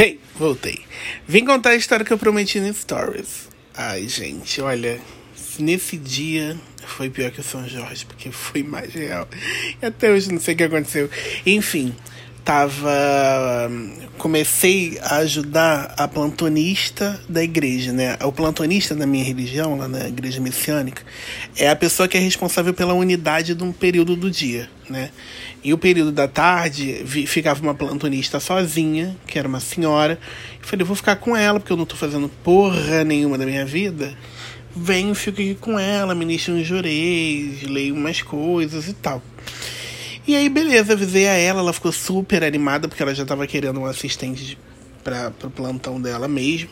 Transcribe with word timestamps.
Hey, 0.00 0.20
voltei. 0.36 0.78
Vim 1.26 1.44
contar 1.44 1.70
a 1.70 1.74
história 1.74 2.04
que 2.04 2.12
eu 2.12 2.18
prometi 2.18 2.60
no 2.60 2.72
Stories. 2.72 3.48
Ai, 3.74 4.06
gente, 4.06 4.60
olha, 4.60 5.00
nesse 5.58 5.96
dia 5.96 6.56
foi 6.86 7.10
pior 7.10 7.32
que 7.32 7.40
o 7.40 7.42
São 7.42 7.68
Jorge, 7.68 8.06
porque 8.06 8.30
foi 8.30 8.62
mais 8.62 8.94
real. 8.94 9.26
Até 9.82 10.12
hoje 10.12 10.30
não 10.30 10.38
sei 10.38 10.54
o 10.54 10.56
que 10.56 10.62
aconteceu. 10.62 11.10
Enfim, 11.44 11.92
tava. 12.48 13.70
Comecei 14.16 14.98
a 15.02 15.16
ajudar 15.16 15.92
a 15.98 16.08
plantonista 16.08 17.20
da 17.28 17.44
igreja, 17.44 17.92
né? 17.92 18.16
O 18.24 18.32
plantonista 18.32 18.94
da 18.94 19.06
minha 19.06 19.22
religião, 19.22 19.76
lá 19.76 19.86
na 19.86 20.08
igreja 20.08 20.40
messiânica, 20.40 21.02
é 21.58 21.68
a 21.68 21.76
pessoa 21.76 22.08
que 22.08 22.16
é 22.16 22.20
responsável 22.20 22.72
pela 22.72 22.94
unidade 22.94 23.54
de 23.54 23.62
um 23.62 23.70
período 23.70 24.16
do 24.16 24.30
dia, 24.30 24.66
né? 24.88 25.10
E 25.62 25.74
o 25.74 25.78
período 25.78 26.10
da 26.10 26.26
tarde 26.26 27.04
ficava 27.26 27.60
uma 27.60 27.74
plantonista 27.74 28.40
sozinha, 28.40 29.14
que 29.26 29.38
era 29.38 29.46
uma 29.46 29.60
senhora. 29.60 30.18
Eu 30.58 30.66
falei, 30.66 30.86
vou 30.86 30.96
ficar 30.96 31.16
com 31.16 31.36
ela, 31.36 31.60
porque 31.60 31.72
eu 31.72 31.76
não 31.76 31.84
tô 31.84 31.96
fazendo 31.96 32.30
porra 32.42 33.04
nenhuma 33.04 33.36
da 33.36 33.44
minha 33.44 33.66
vida. 33.66 34.16
Venho, 34.74 35.14
fico 35.14 35.38
aqui 35.42 35.54
com 35.54 35.78
ela, 35.78 36.14
ministro 36.14 36.54
uns 36.54 36.66
jureis, 36.66 37.62
leio 37.64 37.94
umas 37.94 38.22
coisas 38.22 38.88
e 38.88 38.94
tal. 38.94 39.22
E 40.28 40.36
aí, 40.36 40.50
beleza, 40.50 40.92
avisei 40.92 41.26
a 41.26 41.32
ela, 41.32 41.60
ela 41.60 41.72
ficou 41.72 41.90
super 41.90 42.44
animada, 42.44 42.86
porque 42.86 43.02
ela 43.02 43.14
já 43.14 43.22
estava 43.22 43.46
querendo 43.46 43.80
um 43.80 43.86
assistente 43.86 44.58
para 45.02 45.32
o 45.42 45.50
plantão 45.50 45.98
dela 45.98 46.28
mesmo. 46.28 46.68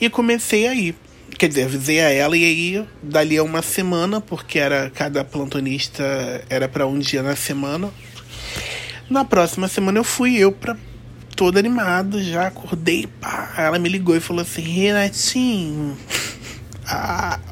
E 0.00 0.08
comecei 0.08 0.66
a 0.66 0.74
ir. 0.74 0.94
Quer 1.36 1.48
dizer, 1.48 1.64
avisei 1.64 2.00
a 2.00 2.08
ela 2.08 2.34
e 2.34 2.44
aí, 2.44 2.88
dali 3.02 3.36
a 3.36 3.42
uma 3.42 3.60
semana, 3.60 4.22
porque 4.22 4.58
era 4.58 4.88
cada 4.88 5.22
plantonista 5.22 6.02
era 6.48 6.66
para 6.66 6.86
um 6.86 6.98
dia 6.98 7.22
na 7.22 7.36
semana. 7.36 7.90
Na 9.10 9.22
próxima 9.22 9.68
semana 9.68 9.98
eu 9.98 10.04
fui 10.04 10.38
eu 10.38 10.50
para 10.50 10.74
todo 11.36 11.58
animado, 11.58 12.22
já 12.22 12.46
acordei, 12.46 13.06
pá. 13.20 13.52
Ela 13.58 13.78
me 13.78 13.90
ligou 13.90 14.16
e 14.16 14.20
falou 14.20 14.40
assim: 14.40 14.62
Renatinho. 14.62 15.94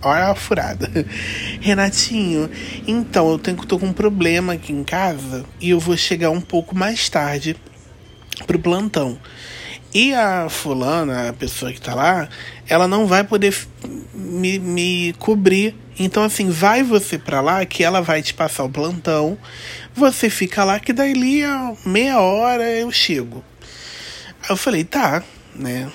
Olha 0.03 0.29
a 0.29 0.35
furada. 0.35 0.91
Renatinho, 1.61 2.51
então 2.87 3.31
eu 3.31 3.39
tenho, 3.39 3.57
tô 3.59 3.79
com 3.79 3.87
um 3.87 3.93
problema 3.93 4.55
aqui 4.55 4.73
em 4.73 4.85
casa 4.85 5.45
e 5.61 5.71
eu 5.71 5.81
vou 5.81 5.97
chegar 5.97 6.31
um 6.31 6.41
pouco 6.41 6.77
mais 6.77 7.09
tarde 7.09 7.57
pro 8.47 8.59
plantão. 8.59 9.19
E 9.93 10.15
a 10.15 10.49
fulana, 10.49 11.31
a 11.31 11.33
pessoa 11.33 11.73
que 11.73 11.81
tá 11.81 11.95
lá, 11.95 12.29
ela 12.69 12.87
não 12.87 13.07
vai 13.09 13.25
poder 13.25 13.53
me, 14.15 14.59
me 14.59 15.13
cobrir. 15.19 15.75
Então, 15.99 16.23
assim, 16.23 16.49
vai 16.49 16.83
você 16.85 17.19
pra 17.19 17.41
lá 17.41 17.65
que 17.67 17.83
ela 17.83 18.01
vai 18.01 18.23
te 18.23 18.33
passar 18.33 18.63
o 18.63 18.71
plantão. 18.71 19.37
Você 19.93 20.31
fica 20.31 20.63
lá 20.63 20.79
que 20.79 20.93
daí 20.93 21.43
a 21.43 21.75
meia 21.85 22.21
hora 22.21 22.63
eu 22.71 22.93
chego. 22.93 23.45
Aí 24.43 24.51
eu 24.51 24.57
falei, 24.57 24.85
tá, 24.85 25.25
né? 25.55 25.91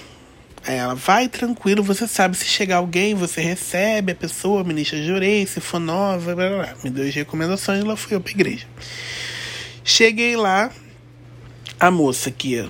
Aí 0.68 0.78
ela, 0.78 0.96
vai 0.96 1.28
tranquilo, 1.28 1.84
você 1.84 2.08
sabe 2.08 2.36
se 2.36 2.46
chegar 2.46 2.78
alguém, 2.78 3.14
você 3.14 3.40
recebe 3.40 4.14
a 4.14 4.16
pessoa, 4.16 4.64
ministra 4.64 5.02
jurei, 5.04 5.46
se 5.46 5.62
for 5.62 5.80
nova, 5.80 6.34
blá, 6.34 6.50
blá, 6.50 6.58
blá. 6.58 6.76
me 6.84 6.90
deu 6.90 7.08
as 7.08 7.14
recomendações, 7.14 7.84
ela 7.84 7.96
fui 7.96 8.16
eu 8.16 8.22
pra 8.22 8.32
igreja. 8.32 8.66
Cheguei 9.84 10.36
lá, 10.36 10.72
a 11.80 11.92
moça 11.92 12.32
que 12.32 12.68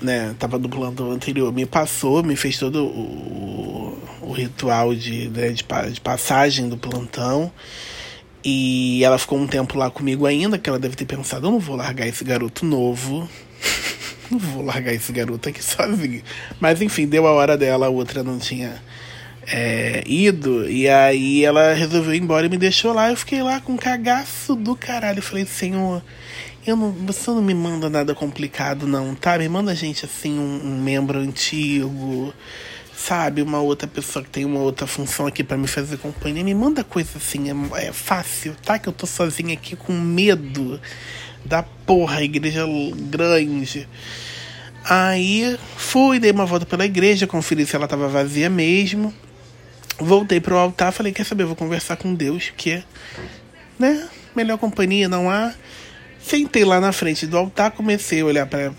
né, 0.00 0.34
tava 0.38 0.58
do 0.58 0.70
plantão 0.70 1.10
anterior 1.10 1.52
me 1.52 1.66
passou, 1.66 2.22
me 2.22 2.34
fez 2.34 2.58
todo 2.58 2.86
o, 2.86 3.98
o 4.22 4.32
ritual 4.32 4.94
de, 4.94 5.28
né, 5.28 5.50
de, 5.50 5.64
de 5.92 6.00
passagem 6.00 6.68
do 6.68 6.78
plantão. 6.78 7.52
E 8.42 9.02
ela 9.04 9.18
ficou 9.18 9.38
um 9.38 9.46
tempo 9.46 9.78
lá 9.78 9.90
comigo 9.90 10.26
ainda, 10.26 10.58
que 10.58 10.68
ela 10.68 10.78
deve 10.78 10.96
ter 10.96 11.06
pensado, 11.06 11.46
eu 11.46 11.50
não 11.50 11.58
vou 11.58 11.76
largar 11.76 12.06
esse 12.06 12.24
garoto 12.24 12.64
novo 12.64 13.28
não 14.30 14.38
vou 14.38 14.64
largar 14.64 14.92
esse 14.92 15.12
garoto 15.12 15.48
aqui 15.48 15.62
sozinho. 15.64 16.22
Mas 16.60 16.80
enfim, 16.80 17.06
deu 17.06 17.26
a 17.26 17.32
hora 17.32 17.56
dela, 17.56 17.86
a 17.86 17.90
outra 17.90 18.22
não 18.22 18.38
tinha 18.38 18.82
é, 19.46 20.02
ido. 20.06 20.68
E 20.68 20.88
aí 20.88 21.44
ela 21.44 21.72
resolveu 21.74 22.14
ir 22.14 22.22
embora 22.22 22.46
e 22.46 22.48
me 22.48 22.58
deixou 22.58 22.92
lá. 22.92 23.10
Eu 23.10 23.16
fiquei 23.16 23.42
lá 23.42 23.60
com 23.60 23.72
um 23.72 23.76
cagaço 23.76 24.54
do 24.54 24.74
caralho. 24.74 25.18
Eu 25.18 25.22
falei, 25.22 25.44
senhor, 25.46 26.02
eu 26.66 26.76
não, 26.76 26.90
você 26.92 27.30
não 27.30 27.42
me 27.42 27.54
manda 27.54 27.90
nada 27.90 28.14
complicado, 28.14 28.86
não, 28.86 29.14
tá? 29.14 29.38
Me 29.38 29.48
manda 29.48 29.74
gente 29.74 30.04
assim, 30.04 30.38
um, 30.38 30.60
um 30.64 30.82
membro 30.82 31.18
antigo 31.18 32.32
sabe, 32.96 33.42
uma 33.42 33.60
outra 33.60 33.88
pessoa 33.88 34.24
que 34.24 34.30
tem 34.30 34.44
uma 34.44 34.60
outra 34.60 34.86
função 34.86 35.26
aqui 35.26 35.42
para 35.42 35.56
me 35.56 35.66
fazer 35.66 35.98
companhia, 35.98 36.44
me 36.44 36.54
manda 36.54 36.84
coisa 36.84 37.18
assim, 37.18 37.50
é, 37.50 37.86
é, 37.86 37.92
fácil, 37.92 38.54
tá? 38.64 38.78
Que 38.78 38.88
eu 38.88 38.92
tô 38.92 39.06
sozinha 39.06 39.52
aqui 39.52 39.76
com 39.76 39.92
medo 39.92 40.80
da 41.44 41.62
porra, 41.62 42.22
igreja 42.22 42.64
grande. 43.10 43.88
Aí 44.84 45.58
fui, 45.76 46.18
dei 46.18 46.30
uma 46.30 46.44
volta 46.44 46.66
pela 46.66 46.84
igreja, 46.84 47.26
conferi 47.26 47.66
se 47.66 47.74
ela 47.74 47.88
tava 47.88 48.08
vazia 48.08 48.50
mesmo. 48.50 49.12
Voltei 49.98 50.40
pro 50.40 50.58
altar, 50.58 50.92
falei, 50.92 51.12
quer 51.12 51.24
saber, 51.24 51.44
vou 51.44 51.56
conversar 51.56 51.96
com 51.96 52.14
Deus, 52.14 52.50
porque, 52.50 52.82
né, 53.78 54.08
melhor 54.34 54.58
companhia 54.58 55.08
não 55.08 55.30
há. 55.30 55.54
Sentei 56.20 56.64
lá 56.64 56.80
na 56.80 56.92
frente 56.92 57.26
do 57.26 57.36
altar, 57.36 57.70
comecei 57.70 58.20
a 58.20 58.24
olhar 58.24 58.46
para 58.46 58.72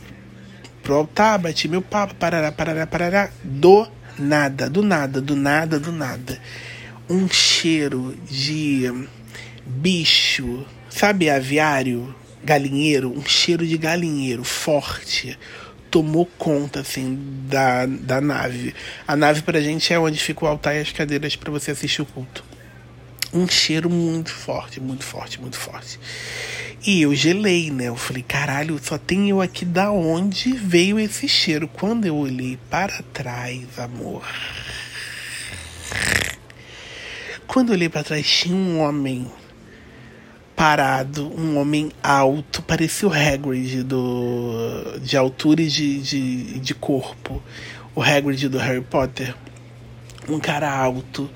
pro 0.84 0.96
altar, 0.96 1.40
bati 1.40 1.68
meu 1.68 1.82
papo, 1.82 2.14
parará, 2.16 2.52
parará, 2.52 2.86
parará, 2.86 3.30
do 3.44 3.88
nada, 4.20 4.70
do 4.70 4.84
nada, 4.84 5.20
do 5.20 5.36
nada, 5.36 5.80
do 5.80 5.92
nada. 5.92 6.40
Um 7.09 7.28
cheiro 7.28 8.16
de 8.30 8.92
bicho, 9.66 10.66
sabe, 10.90 11.30
aviário, 11.30 12.14
galinheiro, 12.45 13.11
um 13.11 13.25
cheiro 13.25 13.66
de 13.66 13.78
galinheiro 13.78 14.44
forte 14.44 15.38
tomou 15.95 16.25
conta 16.38 16.81
assim 16.81 17.17
da, 17.47 17.85
da 17.85 18.19
nave. 18.19 18.75
A 19.07 19.16
nave 19.16 19.41
pra 19.41 19.61
gente 19.61 19.94
é 19.94 19.97
onde 19.97 20.19
fica 20.19 20.44
o 20.44 20.47
altar 20.47 20.75
e 20.75 20.79
as 20.79 20.91
cadeiras 20.91 21.38
para 21.38 21.50
você 21.50 21.72
assistir 21.72 22.01
o 22.01 22.05
culto. 22.05 22.44
Um 23.34 23.47
cheiro 23.47 23.89
muito 23.89 24.29
forte, 24.29 24.81
muito 24.81 25.05
forte, 25.05 25.39
muito 25.39 25.57
forte. 25.57 25.97
E 26.85 27.01
eu 27.01 27.16
gelei, 27.16 27.72
né? 27.72 27.88
Eu 27.88 27.95
falei, 27.95 28.22
caralho, 28.23 28.78
só 28.84 28.97
tem 28.97 29.29
eu 29.29 29.41
aqui 29.41 29.63
da 29.63 29.89
onde 29.89 30.51
veio 30.51 31.00
esse 31.00 31.29
cheiro. 31.29 31.67
Quando 31.67 32.05
eu 32.05 32.16
olhei 32.16 32.59
para 32.69 33.01
trás, 33.13 33.79
amor. 33.79 34.23
Quando 37.47 37.69
eu 37.69 37.73
olhei 37.73 37.88
para 37.88 38.03
trás, 38.03 38.28
tinha 38.28 38.55
um 38.55 38.79
homem 38.79 39.31
parado, 40.55 41.31
um 41.38 41.57
homem 41.57 41.91
alto, 42.01 42.61
parecia 42.61 43.07
o 43.07 43.13
Hagrid 43.13 43.83
do, 43.83 44.99
de 45.01 45.17
altura 45.17 45.61
e 45.61 45.67
de, 45.67 46.01
de, 46.01 46.59
de 46.59 46.73
corpo, 46.73 47.43
o 47.93 48.01
Hagrid 48.01 48.47
do 48.47 48.57
Harry 48.57 48.81
Potter. 48.81 49.35
Um 50.29 50.39
cara 50.39 50.71
alto, 50.71 51.29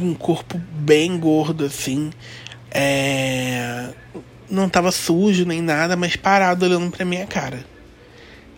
um 0.00 0.14
corpo 0.14 0.60
bem 0.72 1.18
gordo 1.18 1.64
assim, 1.64 2.10
é... 2.70 3.90
não 4.50 4.68
tava 4.68 4.90
sujo 4.90 5.44
nem 5.44 5.60
nada, 5.60 5.96
mas 5.96 6.16
parado 6.16 6.64
olhando 6.64 6.90
pra 6.90 7.04
minha 7.04 7.26
cara. 7.26 7.64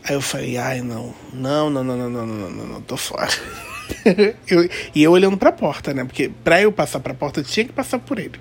Aí 0.04 0.14
eu 0.14 0.20
falei, 0.20 0.56
ai 0.56 0.80
não, 0.80 1.12
não, 1.32 1.68
não, 1.68 1.84
não, 1.84 1.96
não, 1.96 2.08
não, 2.08 2.26
não, 2.26 2.50
não, 2.50 2.66
não 2.66 2.80
tô 2.80 2.96
fora. 2.96 3.28
eu, 4.48 4.68
e 4.94 5.02
eu 5.02 5.10
olhando 5.12 5.36
pra 5.36 5.52
porta, 5.52 5.92
né? 5.92 6.04
Porque 6.04 6.30
pra 6.44 6.62
eu 6.62 6.72
passar 6.72 7.00
pra 7.00 7.12
porta 7.12 7.40
eu 7.40 7.44
tinha 7.44 7.66
que 7.66 7.72
passar 7.72 7.98
por 7.98 8.18
ele. 8.18 8.38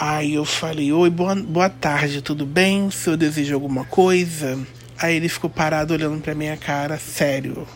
Aí 0.00 0.34
eu 0.34 0.44
falei, 0.44 0.92
oi, 0.92 1.10
boa, 1.10 1.34
boa 1.34 1.68
tarde, 1.68 2.22
tudo 2.22 2.46
bem? 2.46 2.88
Se 2.88 3.10
eu 3.10 3.16
desejo 3.16 3.52
alguma 3.52 3.84
coisa? 3.84 4.56
Aí 4.96 5.16
ele 5.16 5.28
ficou 5.28 5.50
parado 5.50 5.92
olhando 5.92 6.22
pra 6.22 6.36
minha 6.36 6.56
cara, 6.56 6.96
sério. 6.98 7.66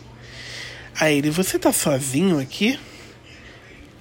Aí 0.97 1.17
ele, 1.17 1.29
você 1.29 1.59
tá 1.59 1.73
sozinho 1.73 2.39
aqui? 2.39 2.79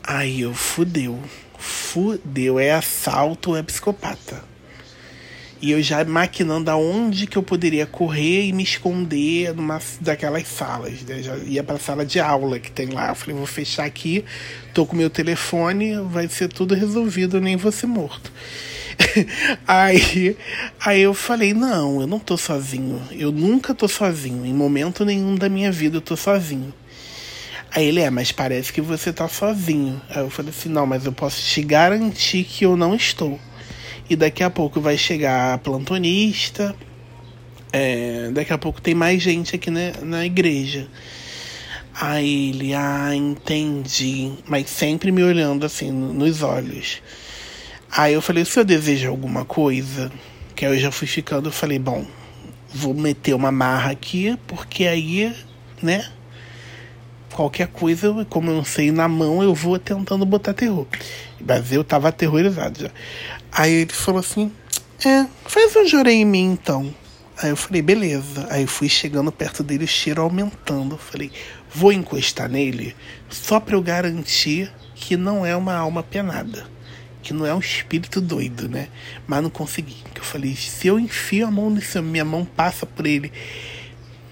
Aí 0.05 0.43
eu, 0.43 0.55
fudeu. 0.55 1.19
Fudeu, 1.59 2.61
é 2.61 2.71
assalto 2.71 3.56
é 3.56 3.62
psicopata? 3.65 4.44
E 5.62 5.71
eu 5.71 5.81
já 5.81 6.05
maquinando 6.05 6.69
aonde 6.73 7.25
que 7.25 7.39
eu 7.39 7.43
poderia 7.43 7.87
correr 7.87 8.47
e 8.47 8.53
me 8.53 8.65
esconder 8.65 9.55
numa 9.55 9.81
daquelas 10.00 10.49
salas. 10.49 11.03
Né? 11.03 11.23
Já 11.23 11.37
ia 11.37 11.62
pra 11.62 11.79
sala 11.79 12.05
de 12.05 12.19
aula 12.19 12.59
que 12.59 12.69
tem 12.69 12.88
lá. 12.88 13.11
Eu 13.11 13.14
falei, 13.14 13.37
vou 13.37 13.47
fechar 13.47 13.85
aqui, 13.85 14.25
tô 14.75 14.85
com 14.85 14.97
meu 14.97 15.09
telefone, 15.09 15.94
vai 16.11 16.26
ser 16.26 16.49
tudo 16.49 16.75
resolvido, 16.75 17.41
nem 17.41 17.55
vou 17.55 17.70
ser 17.70 17.87
morto. 17.87 18.32
aí, 19.64 20.37
aí 20.85 21.00
eu 21.00 21.14
falei, 21.14 21.55
não, 21.55 22.00
eu 22.00 22.09
não 22.09 22.19
tô 22.19 22.37
sozinho. 22.37 23.00
Eu 23.12 23.31
nunca 23.31 23.73
tô 23.73 23.87
sozinho. 23.87 24.44
Em 24.44 24.53
momento 24.53 25.05
nenhum 25.05 25.37
da 25.37 25.49
minha 25.49 25.70
vida 25.70 25.99
eu 25.99 26.03
tô 26.03 26.17
sozinho. 26.17 26.75
Aí 27.70 27.87
ele 27.87 28.00
é, 28.00 28.11
mas 28.11 28.32
parece 28.32 28.73
que 28.73 28.81
você 28.81 29.12
tá 29.12 29.29
sozinho. 29.29 30.03
Aí 30.11 30.23
eu 30.23 30.29
falei 30.29 30.50
assim, 30.50 30.69
não, 30.69 30.87
mas 30.87 31.06
eu 31.06 31.12
posso 31.12 31.41
te 31.41 31.62
garantir 31.62 32.43
que 32.43 32.67
eu 32.67 32.76
não 32.76 32.97
estou. 32.97 33.38
E 34.08 34.16
daqui 34.16 34.43
a 34.43 34.50
pouco 34.50 34.81
vai 34.81 34.96
chegar 34.99 35.54
a 35.54 35.58
plantonista. 35.58 36.75
É, 37.72 38.31
daqui 38.32 38.52
a 38.52 38.58
pouco 38.58 38.81
tem 38.81 38.94
mais 38.94 39.22
gente 39.22 39.56
aqui 39.56 39.70
na, 39.70 39.93
na 40.02 40.26
igreja. 40.26 40.88
Aí 41.94 42.50
ele, 42.50 42.75
ah, 42.75 43.14
entendi. 43.14 44.32
Mas 44.46 44.69
sempre 44.69 45.12
me 45.12 45.22
olhando 45.22 45.64
assim 45.64 45.90
nos 45.90 46.43
olhos. 46.43 47.02
Aí 47.90 48.14
eu 48.14 48.22
falei, 48.22 48.44
se 48.44 48.58
eu 48.58 48.64
desejo 48.64 49.08
alguma 49.08 49.44
coisa, 49.44 50.10
que 50.56 50.64
eu 50.64 50.78
já 50.78 50.90
fui 50.90 51.06
ficando, 51.06 51.49
eu 51.49 51.52
falei, 51.52 51.78
bom, 51.78 52.06
vou 52.72 52.94
meter 52.94 53.34
uma 53.34 53.52
marra 53.52 53.90
aqui, 53.90 54.37
porque 54.46 54.87
aí, 54.87 55.34
né? 55.82 56.08
Qualquer 57.34 57.69
coisa, 57.69 58.26
como 58.31 58.50
eu 58.50 58.56
não 58.56 58.64
sei 58.64 58.90
na 58.90 59.08
mão, 59.08 59.43
eu 59.43 59.54
vou 59.54 59.78
tentando 59.78 60.25
botar 60.25 60.54
terror. 60.54 60.87
Mas 61.47 61.73
eu 61.73 61.83
tava 61.83 62.09
aterrorizado 62.09 62.83
já. 62.83 62.91
Aí 63.50 63.73
ele 63.73 63.93
falou 63.93 64.21
assim: 64.21 64.53
É, 65.05 65.27
faz 65.44 65.75
um 65.77 65.87
jurei 65.87 66.17
em 66.17 66.25
mim 66.25 66.53
então. 66.53 66.94
Aí 67.43 67.50
eu 67.50 67.56
falei, 67.56 67.83
beleza. 67.83 68.47
Aí 68.50 68.62
eu 68.62 68.69
fui 68.69 68.89
chegando 68.89 69.33
perto 69.33 69.65
dele, 69.65 69.85
o 69.85 69.89
cheiro 69.89 70.23
aumentando. 70.23 70.94
Eu 70.94 70.99
falei, 70.99 71.33
vou 71.75 71.93
encostar 71.93 72.49
nele 72.49 72.94
só 73.29 73.59
para 73.59 73.75
eu 73.75 73.83
garantir 73.83 74.73
que 74.94 75.17
não 75.17 75.44
é 75.44 75.56
uma 75.56 75.75
alma 75.75 76.05
penada. 76.05 76.67
Que 77.21 77.33
não 77.33 77.45
é 77.45 77.53
um 77.55 77.59
espírito 77.59 78.21
doido, 78.21 78.69
né? 78.69 78.88
Mas 79.27 79.43
não 79.43 79.50
consegui. 79.50 79.97
Eu 80.15 80.23
falei, 80.23 80.55
se 80.55 80.87
eu 80.87 80.99
enfio 80.99 81.47
a 81.47 81.50
mão 81.50 81.71
nisso, 81.71 82.00
minha 82.00 82.25
mão 82.25 82.45
passa 82.45 82.87
por 82.87 83.06
ele. 83.06 83.33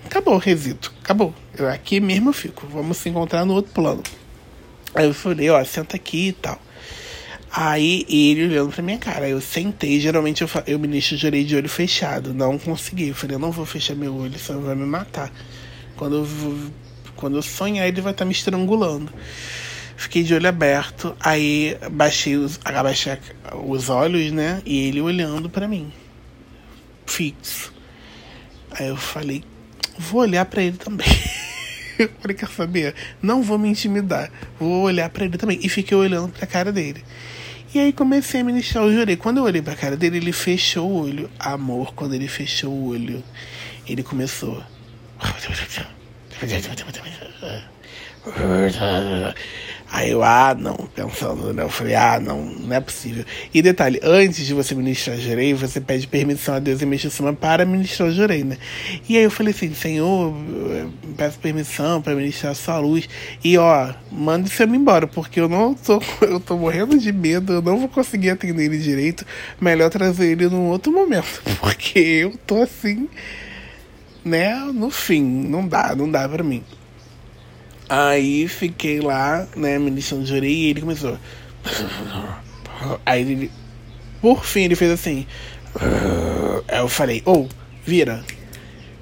Acabou, 0.04 0.38
resito. 0.38 0.92
Acabou. 1.02 1.34
Eu 1.56 1.68
aqui 1.68 2.00
mesmo 2.00 2.30
eu 2.30 2.32
fico. 2.32 2.66
Vamos 2.68 2.96
se 2.98 3.08
encontrar 3.08 3.44
no 3.44 3.54
outro 3.54 3.72
plano. 3.72 4.02
Aí 4.94 5.06
eu 5.06 5.14
falei, 5.14 5.50
ó, 5.50 5.62
senta 5.64 5.96
aqui 5.96 6.28
e 6.28 6.32
tal. 6.32 6.60
Aí 7.52 8.06
ele 8.08 8.44
olhando 8.46 8.72
pra 8.72 8.82
minha 8.82 8.98
cara. 8.98 9.28
Eu 9.28 9.40
sentei, 9.40 9.98
geralmente 10.00 10.42
eu, 10.42 10.48
eu 10.66 10.78
ministro 10.78 11.16
jurei 11.16 11.44
de 11.44 11.56
olho 11.56 11.68
fechado. 11.68 12.32
Não 12.32 12.58
consegui. 12.58 13.08
Eu 13.08 13.14
falei, 13.14 13.36
eu 13.36 13.40
não 13.40 13.50
vou 13.50 13.66
fechar 13.66 13.94
meu 13.94 14.14
olho, 14.14 14.38
senão 14.38 14.62
vai 14.62 14.74
me 14.74 14.86
matar. 14.86 15.32
Quando 15.96 16.16
eu, 16.16 16.70
quando 17.16 17.36
eu 17.36 17.42
sonhar, 17.42 17.86
ele 17.86 18.00
vai 18.00 18.12
estar 18.12 18.24
tá 18.24 18.26
me 18.26 18.32
estrangulando. 18.32 19.12
Fiquei 19.96 20.22
de 20.22 20.32
olho 20.32 20.48
aberto, 20.48 21.14
aí 21.20 21.76
baixei 21.92 22.34
os, 22.34 22.58
abaixei 22.64 23.18
os 23.62 23.90
olhos, 23.90 24.32
né? 24.32 24.62
E 24.64 24.88
ele 24.88 24.98
olhando 24.98 25.50
para 25.50 25.68
mim, 25.68 25.92
fixo. 27.04 27.70
Aí 28.70 28.88
eu 28.88 28.96
falei, 28.96 29.44
vou 29.98 30.22
olhar 30.22 30.46
para 30.46 30.62
ele 30.62 30.78
também. 30.78 31.06
eu 32.08 32.10
falei, 32.20 32.36
quer 32.36 32.48
saber? 32.48 32.94
Não 33.22 33.42
vou 33.42 33.58
me 33.58 33.68
intimidar, 33.68 34.30
vou 34.58 34.82
olhar 34.84 35.08
para 35.10 35.24
ele 35.24 35.36
também. 35.36 35.58
E 35.62 35.68
fiquei 35.68 35.96
olhando 35.96 36.30
pra 36.30 36.46
cara 36.46 36.72
dele. 36.72 37.04
E 37.72 37.78
aí 37.78 37.92
comecei 37.92 38.40
a 38.40 38.44
ministrar 38.44 38.84
o 38.84 38.92
jurei. 38.92 39.16
Quando 39.16 39.36
eu 39.36 39.44
olhei 39.44 39.62
pra 39.62 39.76
cara 39.76 39.96
dele, 39.96 40.16
ele 40.16 40.32
fechou 40.32 40.90
o 40.90 41.02
olho. 41.02 41.30
Amor, 41.38 41.94
quando 41.94 42.14
ele 42.14 42.26
fechou 42.26 42.72
o 42.72 42.88
olho, 42.88 43.22
ele 43.86 44.02
começou. 44.02 44.62
Aí 49.92 50.12
eu, 50.12 50.22
ah, 50.22 50.54
não, 50.56 50.76
pensando, 50.94 51.52
né? 51.52 51.64
Eu 51.64 51.68
falei, 51.68 51.96
ah, 51.96 52.20
não, 52.20 52.44
não 52.44 52.76
é 52.76 52.80
possível. 52.80 53.24
E 53.52 53.60
detalhe, 53.60 53.98
antes 54.04 54.46
de 54.46 54.54
você 54.54 54.72
ministrar 54.72 55.16
jurei, 55.16 55.52
você 55.52 55.80
pede 55.80 56.06
permissão 56.06 56.54
a 56.54 56.58
Deus 56.60 56.80
e 56.80 56.86
Mexicima 56.86 57.32
para 57.32 57.64
ministrar 57.66 58.08
o 58.08 58.12
jurei, 58.12 58.44
né? 58.44 58.56
E 59.08 59.16
aí 59.16 59.24
eu 59.24 59.30
falei 59.32 59.52
assim, 59.52 59.74
Senhor, 59.74 60.32
peço 61.16 61.40
permissão 61.40 62.00
para 62.00 62.14
ministrar 62.14 62.52
a 62.52 62.54
sua 62.54 62.78
luz. 62.78 63.08
E 63.42 63.58
ó, 63.58 63.92
manda 64.12 64.48
você 64.48 64.64
me 64.64 64.78
embora, 64.78 65.08
porque 65.08 65.40
eu 65.40 65.48
não 65.48 65.74
tô, 65.74 66.00
eu 66.22 66.38
tô 66.38 66.56
morrendo 66.56 66.96
de 66.96 67.10
medo, 67.10 67.54
eu 67.54 67.62
não 67.62 67.78
vou 67.80 67.88
conseguir 67.88 68.30
atender 68.30 68.66
ele 68.66 68.78
direito. 68.78 69.26
Melhor 69.60 69.90
trazer 69.90 70.30
ele 70.30 70.48
num 70.48 70.68
outro 70.68 70.92
momento, 70.92 71.42
porque 71.58 71.98
eu 71.98 72.38
tô 72.46 72.62
assim, 72.62 73.08
né, 74.24 74.54
no 74.72 74.88
fim, 74.88 75.22
não 75.22 75.66
dá, 75.66 75.96
não 75.96 76.08
dá 76.08 76.28
para 76.28 76.44
mim. 76.44 76.62
Aí 77.90 78.46
fiquei 78.46 79.00
lá, 79.00 79.48
né, 79.56 79.76
ministrando 79.76 80.22
de 80.22 80.32
orelha 80.32 80.52
e 80.52 80.66
ele 80.70 80.80
começou. 80.80 81.18
Aí 83.04 83.20
ele. 83.22 83.50
Por 84.22 84.44
fim 84.44 84.60
ele 84.60 84.76
fez 84.76 84.92
assim. 84.92 85.26
Aí 86.68 86.78
eu 86.78 86.88
falei, 86.88 87.20
ou, 87.24 87.46
oh, 87.46 87.48
vira. 87.84 88.24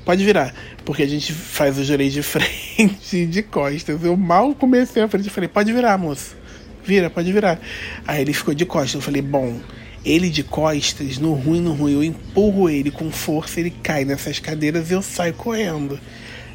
Pode 0.07 0.25
virar. 0.25 0.55
Porque 0.87 1.03
a 1.03 1.07
gente 1.07 1.35
faz 1.35 1.77
o 1.77 1.85
jurei 1.85 2.09
de 2.09 2.23
frente 2.25 3.15
e 3.15 3.27
de 3.27 3.43
costas. 3.43 4.03
Eu 4.03 4.17
mal 4.17 4.55
comecei 4.55 5.03
a 5.03 5.09
frente 5.09 5.27
e 5.27 5.31
falei, 5.31 5.51
pode 5.51 5.71
virar, 5.71 5.99
moço. 5.99 6.35
Vira, 6.83 7.11
pode 7.11 7.31
virar. 7.31 7.61
Aí 8.07 8.23
ele 8.23 8.33
ficou 8.33 8.55
de 8.55 8.65
costas. 8.65 8.95
Eu 8.95 9.03
falei, 9.03 9.21
bom, 9.21 9.61
ele 10.03 10.31
de 10.31 10.43
costas, 10.43 11.19
no 11.19 11.35
ruim, 11.35 11.61
no 11.61 11.75
ruim, 11.75 11.93
eu 11.93 12.03
empurro 12.03 12.71
ele 12.71 12.91
com 12.91 13.11
força, 13.11 13.61
ele 13.61 13.71
cai 13.71 14.07
nessas 14.07 14.39
cadeiras 14.39 14.91
e 14.91 14.95
eu 14.95 15.03
saio 15.03 15.35
correndo 15.35 16.01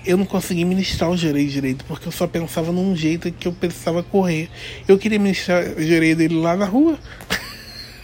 eu 0.06 0.18
não 0.18 0.26
consegui 0.26 0.66
ministrar 0.66 1.10
o 1.10 1.18
gerei 1.18 1.48
direito, 1.48 1.86
porque 1.86 2.08
eu 2.08 2.12
só 2.12 2.28
pensava 2.28 2.72
num 2.72 2.96
jeito 2.96 3.32
que 3.32 3.48
eu 3.48 3.54
precisava 3.54 4.04
correr. 4.04 4.50
Eu 4.88 4.98
queria 4.98 5.20
ministrar 5.20 5.64
o 5.78 5.82
gerei 5.82 6.14
dele 6.14 6.36
lá 6.36 6.58
na 6.58 6.66
rua. 6.66 7.00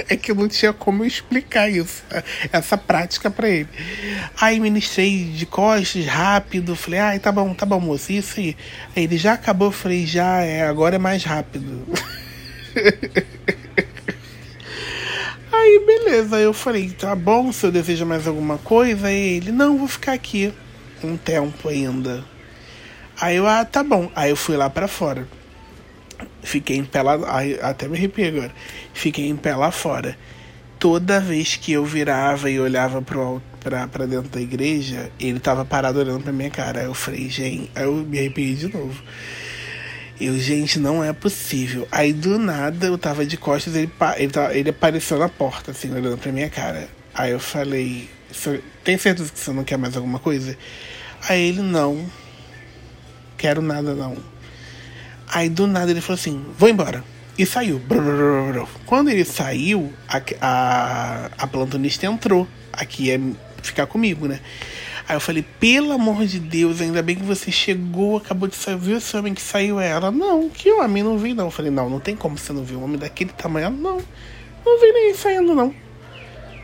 é 0.08 0.16
que 0.16 0.32
eu 0.32 0.36
não 0.36 0.48
tinha 0.48 0.72
como 0.72 1.04
explicar 1.04 1.70
isso, 1.70 2.04
essa 2.52 2.78
prática 2.78 3.30
para 3.30 3.50
ele. 3.50 3.68
Aí 4.40 4.60
ministrei 4.60 5.26
de 5.26 5.46
costas, 5.46 6.06
rápido, 6.06 6.76
falei, 6.76 7.00
ai, 7.00 7.20
tá 7.20 7.32
bom, 7.32 7.54
tá 7.54 7.66
bom, 7.66 7.80
moço, 7.80 8.12
isso 8.12 8.40
aí. 8.40 8.56
Aí 8.96 9.04
ele 9.04 9.18
já 9.18 9.34
acabou, 9.34 9.72
falei, 9.72 10.06
já 10.06 10.42
é, 10.42 10.64
agora 10.64 10.96
é 10.96 11.00
mais 11.00 11.24
rápido. 11.24 11.86
aí 15.52 15.84
beleza, 15.86 16.38
eu 16.38 16.54
falei, 16.54 16.90
tá 16.92 17.16
bom, 17.16 17.52
se 17.52 17.66
eu 17.66 17.72
deseja 17.72 18.06
mais 18.06 18.26
alguma 18.26 18.58
coisa, 18.58 19.08
aí 19.08 19.38
ele, 19.38 19.52
não, 19.52 19.78
vou 19.78 19.88
ficar 19.88 20.14
aqui 20.14 20.54
um 21.08 21.18
tempo 21.18 21.70
ainda. 21.70 22.24
Aí 23.20 23.36
eu, 23.36 23.48
ah, 23.48 23.66
tá 23.66 23.84
bom. 23.84 24.12
Aí 24.16 24.30
eu 24.30 24.36
fui 24.36 24.56
lá 24.56 24.70
para 24.70 24.88
fora. 24.88 25.28
Fiquei 26.42 26.78
em 26.78 26.86
pé 26.86 27.02
lá, 27.02 27.18
até 27.62 27.88
me 27.88 27.98
arrepiei 27.98 28.30
agora. 28.30 28.52
Fiquei 28.94 29.28
em 29.28 29.36
pé 29.36 29.56
lá 29.56 29.72
fora. 29.72 30.18
Toda 30.80 31.20
vez 31.20 31.58
que 31.58 31.74
eu 31.74 31.84
virava 31.84 32.50
e 32.50 32.60
olhava 32.60 33.02
pro, 33.02 33.42
pra, 33.60 33.88
pra 33.88 34.06
dentro 34.06 34.30
da 34.30 34.40
igreja, 34.40 35.12
ele 35.20 35.40
tava 35.40 35.66
parado 35.66 36.00
olhando 36.00 36.24
pra 36.24 36.32
minha 36.32 36.50
cara. 36.50 36.80
Aí 36.80 36.86
eu 36.86 36.94
falei, 36.94 37.30
gente, 37.30 37.70
aí 37.76 37.84
eu 37.84 37.94
me 37.94 38.18
arrepiei 38.18 38.56
de 38.56 38.72
novo. 38.72 39.02
Eu, 40.20 40.38
gente, 40.38 40.80
não 40.80 41.04
é 41.04 41.14
possível. 41.14 41.88
Aí 41.92 42.12
do 42.12 42.38
nada 42.38 42.88
eu 42.88 42.98
tava 42.98 43.26
de 43.26 43.38
costas, 43.38 43.76
ele, 43.76 43.92
ele, 44.18 44.32
ele 44.52 44.70
apareceu 44.70 45.18
na 45.18 45.30
porta, 45.30 45.72
assim, 45.72 45.94
olhando 45.94 46.18
pra 46.18 46.32
minha 46.32 46.50
cara. 46.50 46.90
Aí 47.14 47.32
eu 47.32 47.40
falei, 47.40 48.10
tem 48.84 48.98
certeza 48.98 49.32
que 49.32 49.40
você 49.40 49.52
não 49.52 49.64
quer 49.64 49.78
mais 49.78 49.96
alguma 49.96 50.20
coisa? 50.20 50.58
Aí 51.28 51.50
ele, 51.50 51.62
não. 51.62 52.06
Quero 53.38 53.62
nada, 53.62 53.94
não. 53.94 54.18
Aí 55.32 55.50
do 55.50 55.68
nada 55.68 55.92
ele 55.92 56.02
falou 56.02 56.20
assim: 56.20 56.46
vou 56.58 56.70
embora. 56.70 57.04
E 57.38 57.46
saiu. 57.46 57.82
Quando 58.86 59.10
ele 59.10 59.24
saiu, 59.24 59.94
a, 60.08 60.22
a, 60.42 61.30
a 61.38 61.48
plantonista 61.48 62.06
entrou. 62.06 62.48
Aqui 62.74 63.12
é 63.12 63.20
ficar 63.62 63.86
comigo, 63.88 64.28
né? 64.28 64.40
Aí 65.08 65.16
eu 65.16 65.20
falei, 65.20 65.44
pelo 65.60 65.92
amor 65.92 66.26
de 66.26 66.40
Deus, 66.40 66.82
ainda 66.82 67.02
bem 67.02 67.16
que 67.16 67.24
você 67.24 67.52
chegou, 67.52 68.18
acabou 68.18 68.48
de 68.48 68.56
sair, 68.56 68.78
viu 68.78 68.98
esse 68.98 69.16
homem 69.18 69.34
que 69.34 69.42
saiu? 69.42 69.80
Ela, 69.80 70.12
não, 70.12 70.50
que 70.50 70.72
homem, 70.72 71.02
não 71.02 71.18
vi 71.18 71.34
não. 71.34 71.46
Eu 71.46 71.52
falei, 71.52 71.72
não, 71.72 71.90
não 71.90 72.00
tem 72.00 72.16
como 72.16 72.38
você 72.38 72.54
não 72.54 72.64
ver 72.64 72.76
um 72.76 72.84
homem 72.84 72.98
daquele 72.98 73.32
tamanho. 73.32 73.70
Não, 73.72 74.02
não 74.66 74.80
vi 74.80 74.92
nem 74.92 75.14
saindo 75.16 75.56
não. 75.56 75.74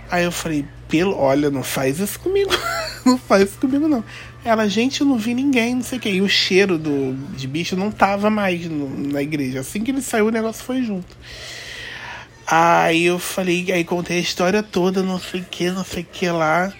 Aí 0.09 0.23
eu 0.23 0.31
falei, 0.31 0.65
pelo, 0.87 1.17
olha, 1.17 1.49
não 1.49 1.63
faz 1.63 1.99
isso 1.99 2.19
comigo. 2.19 2.51
não 3.05 3.17
faz 3.17 3.49
isso 3.49 3.57
comigo, 3.59 3.87
não. 3.87 4.03
Ela, 4.43 4.67
gente, 4.69 5.01
eu 5.01 5.07
não 5.07 5.17
vi 5.17 5.33
ninguém, 5.33 5.75
não 5.75 5.81
sei 5.81 5.97
o 5.97 6.01
que. 6.01 6.09
E 6.09 6.21
o 6.21 6.29
cheiro 6.29 6.77
do, 6.77 7.13
de 7.35 7.47
bicho 7.47 7.75
não 7.75 7.89
tava 7.91 8.29
mais 8.29 8.65
no, 8.65 8.89
na 9.11 9.21
igreja. 9.21 9.61
Assim 9.61 9.83
que 9.83 9.91
ele 9.91 10.01
saiu, 10.01 10.27
o 10.27 10.31
negócio 10.31 10.63
foi 10.63 10.83
junto. 10.83 11.17
Aí 12.47 13.05
eu 13.05 13.17
falei, 13.17 13.71
aí 13.71 13.83
contei 13.83 14.17
a 14.17 14.21
história 14.21 14.61
toda, 14.61 15.01
não 15.01 15.19
sei 15.19 15.41
o 15.41 15.45
que, 15.45 15.71
não 15.71 15.83
sei 15.83 16.03
o 16.03 16.05
que 16.05 16.29
lá. 16.29 16.71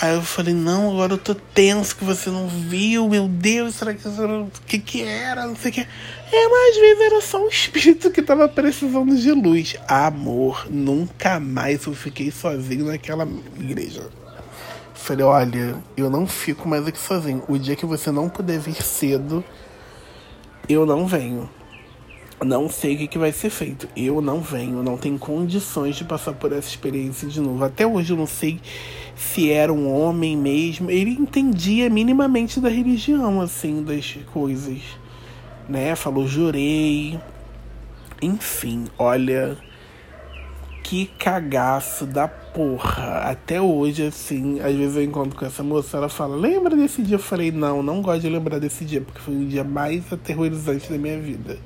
Aí 0.00 0.14
eu 0.14 0.22
falei, 0.22 0.52
não, 0.52 0.90
agora 0.90 1.12
eu 1.12 1.18
tô 1.18 1.36
tenso 1.36 1.94
que 1.94 2.04
você 2.04 2.28
não 2.28 2.48
viu, 2.48 3.08
meu 3.08 3.28
Deus, 3.28 3.76
será 3.76 3.94
que 3.94 4.08
o 4.08 4.50
que 4.66 4.80
que 4.80 5.02
era, 5.02 5.46
não 5.46 5.54
sei 5.54 5.70
o 5.70 5.74
que. 5.74 5.86
É, 6.36 6.48
mas 6.48 6.70
às 6.70 6.80
vezes 6.80 7.00
era 7.00 7.20
só 7.20 7.44
um 7.44 7.48
espírito 7.48 8.10
que 8.10 8.20
tava 8.20 8.48
precisando 8.48 9.14
de 9.14 9.30
luz. 9.30 9.76
Amor, 9.86 10.66
nunca 10.68 11.38
mais 11.38 11.86
eu 11.86 11.94
fiquei 11.94 12.32
sozinho 12.32 12.86
naquela 12.86 13.24
igreja. 13.56 14.10
Falei, 14.92 15.24
olha, 15.24 15.76
eu 15.96 16.10
não 16.10 16.26
fico 16.26 16.68
mais 16.68 16.88
aqui 16.88 16.98
sozinho. 16.98 17.44
O 17.46 17.56
dia 17.56 17.76
que 17.76 17.86
você 17.86 18.10
não 18.10 18.28
puder 18.28 18.58
vir 18.58 18.82
cedo, 18.82 19.44
eu 20.68 20.84
não 20.84 21.06
venho. 21.06 21.48
Não 22.44 22.68
sei 22.68 22.96
o 22.96 22.98
que, 22.98 23.06
que 23.06 23.18
vai 23.18 23.30
ser 23.30 23.50
feito. 23.50 23.88
Eu 23.96 24.20
não 24.20 24.40
venho, 24.40 24.82
não 24.82 24.96
tenho 24.96 25.20
condições 25.20 25.94
de 25.94 26.04
passar 26.04 26.32
por 26.32 26.50
essa 26.50 26.68
experiência 26.68 27.28
de 27.28 27.40
novo. 27.40 27.62
Até 27.64 27.86
hoje 27.86 28.12
eu 28.12 28.16
não 28.16 28.26
sei 28.26 28.60
se 29.14 29.52
era 29.52 29.72
um 29.72 29.88
homem 29.88 30.36
mesmo. 30.36 30.90
Ele 30.90 31.12
entendia 31.12 31.88
minimamente 31.88 32.58
da 32.58 32.68
religião, 32.68 33.40
assim, 33.40 33.84
das 33.84 34.18
coisas. 34.32 34.80
Né? 35.68 35.94
Falou, 35.94 36.26
jurei. 36.26 37.18
Enfim, 38.20 38.86
olha. 38.98 39.56
Que 40.82 41.06
cagaço 41.06 42.04
da 42.04 42.28
porra. 42.28 43.20
Até 43.30 43.60
hoje, 43.60 44.06
assim, 44.06 44.60
às 44.60 44.74
vezes 44.74 44.96
eu 44.96 45.02
encontro 45.02 45.36
com 45.36 45.44
essa 45.44 45.62
moça, 45.62 45.96
ela 45.96 46.08
fala, 46.08 46.36
lembra 46.36 46.76
desse 46.76 47.02
dia? 47.02 47.16
Eu 47.16 47.20
falei, 47.20 47.50
não, 47.50 47.82
não 47.82 48.02
gosto 48.02 48.20
de 48.20 48.28
lembrar 48.28 48.58
desse 48.58 48.84
dia, 48.84 49.00
porque 49.00 49.18
foi 49.18 49.34
o 49.34 49.46
dia 49.46 49.64
mais 49.64 50.12
aterrorizante 50.12 50.90
da 50.90 50.98
minha 50.98 51.18
vida. 51.18 51.58